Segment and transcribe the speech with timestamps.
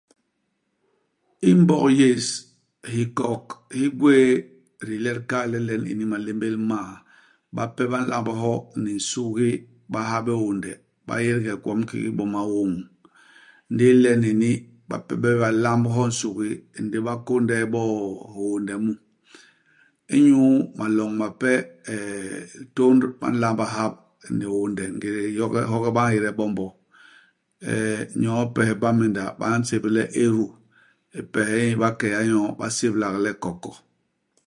[1.49, 2.25] I Mbog yés,
[2.93, 4.27] hikok hi gwéé,
[4.87, 6.79] di yé le di kal le ilen ini malémbél m'ma.
[7.55, 9.49] Bape ba nlamb hyo ni nsugi,
[9.91, 10.71] ba ha bé hiônde.
[11.07, 12.71] Ba édge gwom kiki bo maôñ.
[13.73, 14.51] Ndi ilen ini,
[14.89, 16.49] bape ba yé ba lamb hyo i nsugi
[16.85, 17.81] ndi ba kônde bo
[18.33, 18.93] hiô hiônde mu.
[20.15, 20.41] Inyu
[20.77, 21.51] maloñ mape
[21.93, 22.35] eeh
[22.75, 23.93] Tônd ba nlamb ihap
[24.37, 24.83] ni hiônde.
[24.95, 26.65] Ngélé iyoge ihogi ba ñéde bombo.
[27.71, 30.45] Eey, nyoo ipes i Bamenda ba nsébél le Eru.
[31.19, 33.73] Ipes i Bakeya nyoo ba séblak le Koko.